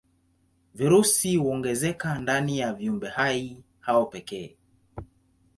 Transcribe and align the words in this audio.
Virusi 0.73 1.35
huongezeka 1.37 2.19
ndani 2.19 2.59
ya 2.59 2.73
viumbehai 2.73 3.63
hao 3.79 4.05
pekee. 4.05 4.55